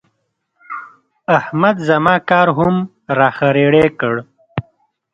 احمد 1.37 1.75
زما 1.89 2.15
کار 2.29 2.47
هم 2.57 2.75
را 3.17 3.29
خرېړی 3.37 3.87
کړ. 3.99 4.13